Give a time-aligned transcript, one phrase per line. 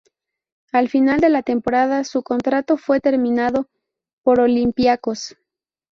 [0.71, 3.69] Al final de la temporada su contrato fue terminado
[4.23, 5.37] por Olympiacos.